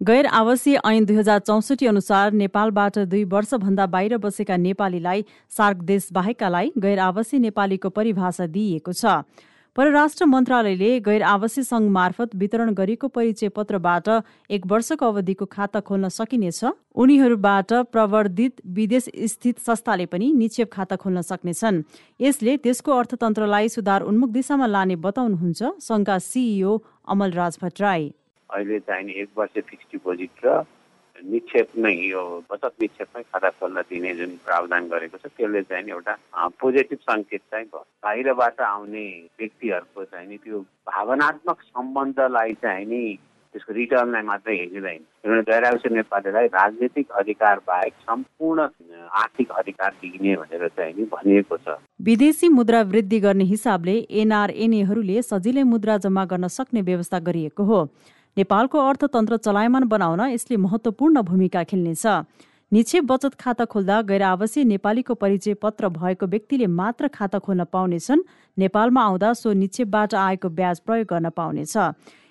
[0.00, 6.08] गैर आवासीय ऐन दुई हजार चौसठी अनुसार नेपालबाट दुई वर्षभन्दा बाहिर बसेका नेपालीलाई सार्क देश
[6.12, 9.20] बाहेकालाई गैर आवासीय नेपालीको परिभाषा दिइएको छ।
[9.76, 14.08] परराष्ट्र मन्त्रालयले गैर आवासीय संघ मार्फत वितरण गरिएको परिचय पत्रबाट
[14.50, 16.64] एक वर्षको अवधिको खाता खोल्न सकिनेछ।
[16.96, 21.82] उनीहरूबाट प्रवर्धित विदेश स्थित संस्थाले पनि निक्षेप खाता खोल्न सक्नेछन्।
[22.20, 26.78] यसले देशको अर्थतन्त्रलाई सुधार उन्मुख दिशामा लाने बताउनुहुन्छ संघका सिइओ
[27.08, 28.10] अमलराज भट्टराई।
[28.52, 30.62] अहिले चाहिने एक वर्ष फिक्स डिपोजिट र
[31.16, 32.20] निक्षेपमै यो
[32.50, 36.14] बचत निक्षेपमै खाता खोल्न दिने जुन प्रावधान गरेको छ त्यसले चाहिँ एउटा
[36.60, 39.06] पोजिटिभ सङ्केत चाहिँ भयो। बाहिरबाट आउने
[39.40, 43.02] व्यक्तिहरूको चाहिँ नि त्यो भावनात्मक सम्बन्धलाई चाहिँ नि
[43.54, 48.68] त्यसको रिटर्नलाई मात्रै हेरिँदैन। किनभने गैर नेपालीलाई राजनीतिक अधिकार बाहेक सम्पूर्ण
[49.22, 55.62] आर्थिक अधिकार दिइने भनेर चाहिँ नि भनिएको छ। विदेशी मुद्रा वृद्धि गर्ने हिसाबले एनआरएनएहरूले सजिलै
[55.74, 57.80] मुद्रा जम्मा गर्न सक्ने व्यवस्था गरिएको हो।
[58.36, 62.06] नेपालको अर्थतन्त्र चलायमान बनाउन यसले महत्त्वपूर्ण भूमिका खेल्नेछ।
[62.72, 68.22] निक्षेप बचत खाता खोल्दा गैर आवासीय नेपालीको परिचय पत्र भएको व्यक्तिले मात्र खाता खोल्न पाउनेछन्।
[68.58, 71.74] नेपालमा आउँदा सो निक्षेपबाट आएको ब्याज प्रयोग गर्न पाउनेछ।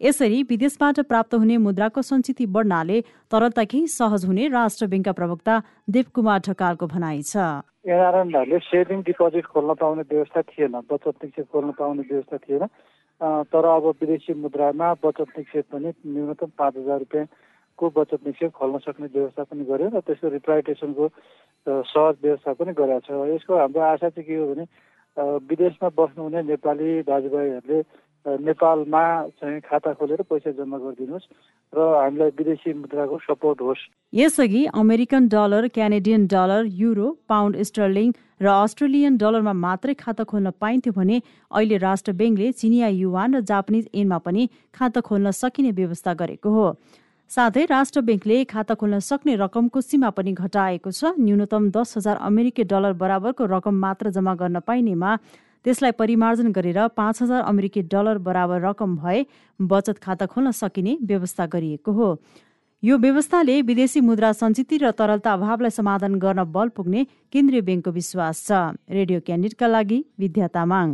[0.00, 3.00] यसरी विदेशबाट प्राप्त हुने मुद्राको सञ्चिति बढ्नाले
[3.32, 5.56] तरलता केही सहज हुने राष्ट्र ब्याङ्कका प्रवक्ता
[5.88, 7.36] देवकुमार ढकालको भनाइ छ।
[7.84, 12.64] एनआरएनहरूले सेभिङ डिपोजिट खोल्न पाउने व्यवस्था थिएन बचत निक्षेप खोल्न पाउने व्यवस्था थिएन।
[13.52, 19.08] तर अब विदेशी मुद्रामा बचत निक्षेप पनि न्यूनतम पाँच हजार रुपियाँको बचत निक्षेप खोल्न सक्ने
[19.12, 21.08] व्यवस्था पनि गर्यो र त्यसको रिप्राइटेसनको
[21.92, 24.64] सहज व्यवस्था पनि गरेको छ। यसको हाम्रो आशा चाहिँ के हो भने
[25.44, 27.80] विदेशमा बस्नुहुने नेपाली दाजुभाइहरूले
[28.26, 29.02] नेपालमा
[29.40, 31.26] चाहिँ खाता खोलेर पैसा जम्मा गरिदिनुहोस्
[31.72, 33.80] र हामीलाई विदेशी मुद्राको सपोर्ट होस्।
[34.12, 38.12] यसअघि American dollar Canadian dollar euro pound sterling
[38.42, 41.16] र अस्ट्रेलियन डलरमा मात्रै खाता खोल्न पाइन्थ्यो भने
[41.50, 46.66] अहिले राष्ट्र ब्याङ्कले चिनिया युवान र जापानिज एनमा पनि खाता खोल्न सकिने व्यवस्था गरेको हो।
[47.30, 52.64] साथै राष्ट्र ब्याङ्कले खाता खोल्न सक्ने रकमको सीमा पनि घटाएको छ। न्यूनतम दस हजार अमेरिकी
[52.66, 55.10] डलर बराबरको रकम मात्र जम्मा गर्न पाइनेमा
[55.64, 59.24] त्यसलाई परिमार्जन गरेर पाँच हजार अमेरिकी डलर बराबर रकम भए
[59.60, 62.08] बचत खाता खोल्न सकिने व्यवस्था गरिएको हो।
[62.82, 68.46] यो व्यवस्थाले विदेशी मुद्रा सञ्चिति र तरलता अभावलाई समाधान गर्न बल पुग्ने केन्द्रीय ब्याङ्कको विश्वास
[68.46, 68.50] छ।
[68.88, 70.88] रेडियो क्यान्डिडका लागि विद्या तामाङ।